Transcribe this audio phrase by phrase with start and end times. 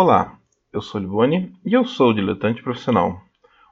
[0.00, 0.38] Olá,
[0.72, 3.20] eu sou Liboni e eu sou diletante profissional.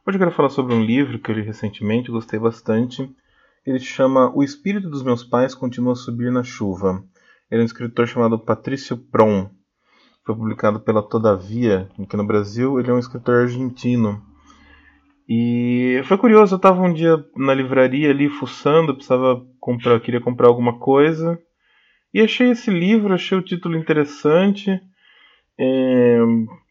[0.05, 3.09] Hoje eu quero falar sobre um livro que eu li recentemente e gostei bastante.
[3.65, 7.01] Ele se chama O Espírito dos Meus Pais Continua a Subir na Chuva.
[7.49, 9.49] Ele é um escritor chamado Patrício Prom.
[10.25, 12.81] Foi publicado pela Todavia, aqui no Brasil.
[12.81, 14.21] Ele é um escritor argentino.
[15.29, 20.49] E foi curioso, eu estava um dia na livraria ali fuçando, precisava comprar, queria comprar
[20.49, 21.39] alguma coisa.
[22.13, 24.81] E achei esse livro, achei o título interessante.
[25.59, 26.16] É,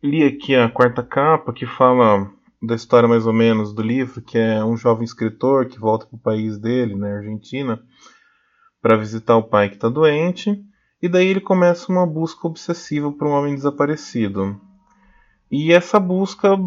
[0.05, 4.37] li aqui a quarta capa que fala da história mais ou menos do livro, que
[4.37, 7.79] é um jovem escritor que volta para o país dele, na Argentina,
[8.81, 10.63] para visitar o pai que está doente,
[11.01, 14.59] e daí ele começa uma busca obsessiva por um homem desaparecido.
[15.51, 16.57] E essa busca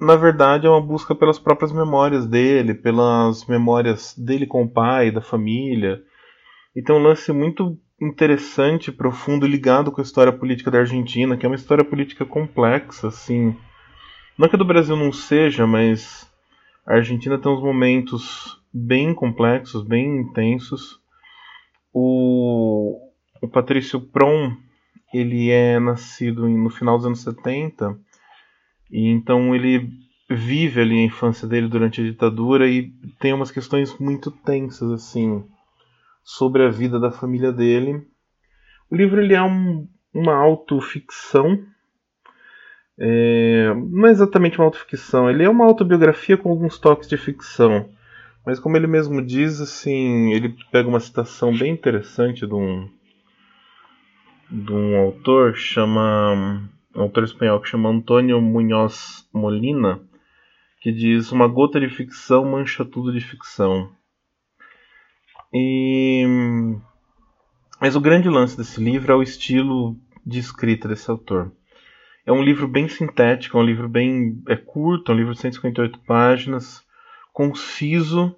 [0.00, 5.10] na verdade, é uma busca pelas próprias memórias dele, pelas memórias dele com o pai,
[5.10, 6.02] da família.
[6.74, 11.46] E tem um lance muito interessante, profundo, ligado com a história política da Argentina, que
[11.46, 13.56] é uma história política complexa, assim.
[14.36, 16.30] Não que a do Brasil não seja, mas
[16.86, 21.00] a Argentina tem uns momentos bem complexos, bem intensos.
[21.92, 22.98] O,
[23.40, 24.56] o Patrício Prom,
[25.12, 27.96] ele é nascido no final dos anos 70
[28.90, 29.88] e então ele
[30.28, 35.44] vive ali a infância dele durante a ditadura e tem umas questões muito tensas assim
[36.24, 38.02] sobre a vida da família dele.
[38.90, 41.62] O livro ele é um, uma autoficção.
[42.98, 47.90] É, não é exatamente uma autoficção, ele é uma autobiografia com alguns toques de ficção.
[48.46, 52.88] Mas como ele mesmo diz, assim, ele pega uma citação bem interessante de um,
[54.50, 56.62] de um autor, chama
[56.94, 60.00] um autor espanhol que chama Antônio Munhoz Molina,
[60.80, 63.90] que diz: Uma gota de ficção mancha tudo de ficção.
[65.54, 66.24] E...
[67.80, 69.96] Mas o grande lance desse livro é o estilo
[70.26, 71.52] de escrita desse autor.
[72.26, 75.40] É um livro bem sintético, é um livro bem é curto, é um livro de
[75.40, 76.82] 158 páginas,
[77.32, 78.34] conciso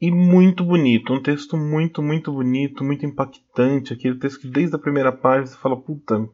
[0.00, 1.12] e muito bonito.
[1.12, 3.92] Um texto muito, muito bonito, muito impactante.
[3.92, 6.28] Aquele texto que desde a primeira página você fala, puta,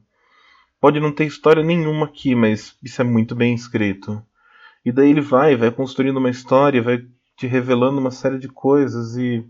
[0.85, 4.23] Pode não ter história nenhuma aqui, mas isso é muito bem escrito.
[4.85, 7.03] E daí ele vai, vai construindo uma história, vai
[7.39, 9.43] te revelando uma série de coisas e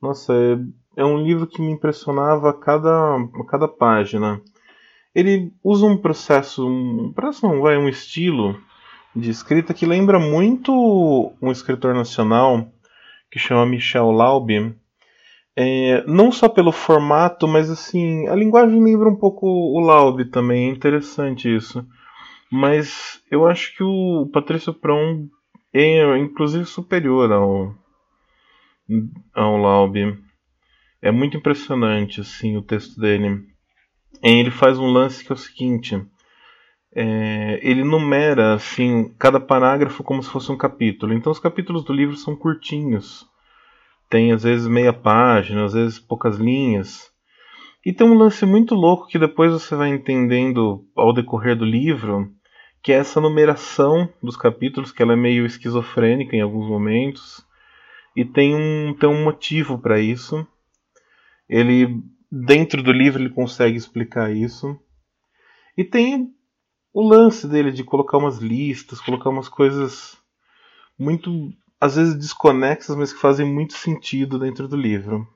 [0.00, 0.58] nossa, é,
[0.96, 4.40] é um livro que me impressionava a cada, a cada página.
[5.14, 8.58] Ele usa um processo, um processo vai um estilo
[9.14, 12.68] de escrita que lembra muito um escritor nacional
[13.30, 14.76] que chama Michel Laube,
[15.56, 20.68] é, não só pelo formato, mas assim, a linguagem lembra um pouco o Laube também,
[20.68, 21.86] é interessante isso.
[22.50, 25.26] Mas eu acho que o Patrício Pron
[25.72, 27.74] é inclusive superior ao,
[29.32, 30.18] ao Laube.
[31.00, 33.42] É muito impressionante assim o texto dele.
[34.22, 36.00] Ele faz um lance que é o seguinte:
[36.94, 41.12] é, ele numera assim cada parágrafo como se fosse um capítulo.
[41.12, 43.28] Então os capítulos do livro são curtinhos
[44.14, 47.10] tem às vezes meia página, às vezes poucas linhas.
[47.84, 52.30] E tem um lance muito louco que depois você vai entendendo ao decorrer do livro,
[52.80, 57.43] que é essa numeração dos capítulos, que ela é meio esquizofrênica em alguns momentos,
[58.16, 60.46] e tem um, tem um motivo para isso.
[61.48, 64.78] Ele dentro do livro ele consegue explicar isso.
[65.76, 66.32] E tem
[66.92, 70.16] o lance dele de colocar umas listas, colocar umas coisas
[70.98, 75.26] muito às vezes desconexas, mas que fazem muito sentido dentro do livro.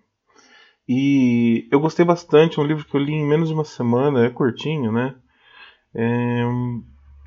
[0.88, 4.24] E eu gostei bastante, é um livro que eu li em menos de uma semana,
[4.24, 5.14] é curtinho, né?
[5.94, 6.42] É,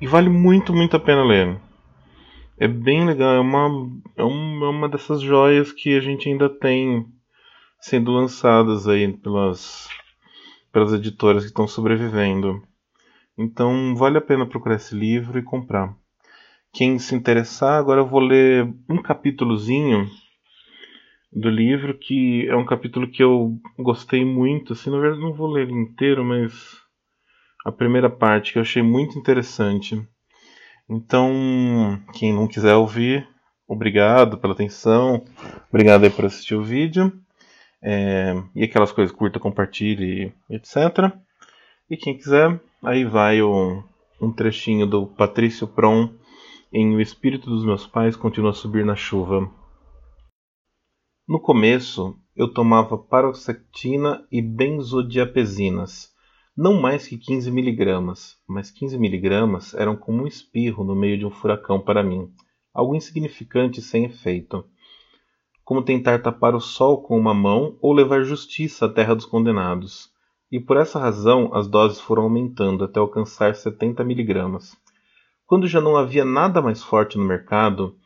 [0.00, 1.60] e vale muito, muito a pena ler.
[2.62, 7.04] É bem legal, é uma, é é uma dessas joias que a gente ainda tem
[7.80, 9.88] sendo lançadas aí pelas,
[10.70, 12.62] pelas editoras que estão sobrevivendo.
[13.36, 15.92] Então vale a pena procurar esse livro e comprar
[16.72, 20.08] quem se interessar, agora eu vou ler um capítulozinho
[21.32, 24.72] do livro, que é um capítulo que eu gostei muito.
[24.72, 26.80] Assim, na verdade, não vou ler ele inteiro, mas
[27.64, 30.00] a primeira parte que eu achei muito interessante.
[30.94, 33.26] Então, quem não quiser ouvir,
[33.66, 35.24] obrigado pela atenção,
[35.70, 37.10] obrigado aí por assistir o vídeo.
[37.82, 41.10] É, e aquelas coisas curta, compartilhe, etc.
[41.88, 43.82] E quem quiser, aí vai o,
[44.20, 46.10] um trechinho do Patrício Prom
[46.70, 49.50] em O Espírito dos Meus Pais Continua a Subir na Chuva.
[51.26, 56.11] No começo, eu tomava paroxetina e benzodiazepinas,
[56.56, 61.24] não mais que 15 miligramas, mas 15 miligramas eram como um espirro no meio de
[61.24, 62.30] um furacão para mim,
[62.74, 64.62] algo insignificante sem efeito.
[65.64, 70.10] Como tentar tapar o sol com uma mão ou levar justiça à terra dos condenados.
[70.50, 74.76] e por essa razão as doses foram aumentando até alcançar 70 miligramas.
[75.46, 77.96] Quando já não havia nada mais forte no mercado,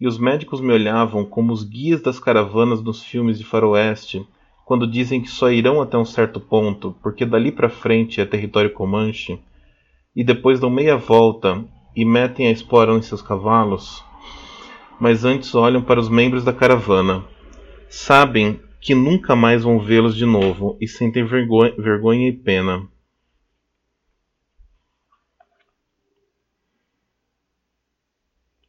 [0.00, 4.24] e os médicos me olhavam como os guias das caravanas nos filmes de faroeste,
[4.68, 8.70] quando dizem que só irão até um certo ponto, porque dali para frente é território
[8.70, 9.40] comanche,
[10.14, 11.64] e depois dão meia volta
[11.96, 14.04] e metem a espora em seus cavalos,
[15.00, 17.24] mas antes olham para os membros da caravana.
[17.88, 22.86] Sabem que nunca mais vão vê-los de novo e sentem vergonha, vergonha e pena.